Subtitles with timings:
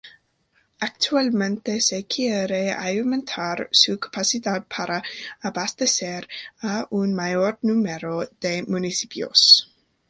[0.81, 5.03] Actualmente se quiere aumentar su capacidad para
[5.41, 6.27] abastecer
[6.61, 9.69] a un mayor número de municipios.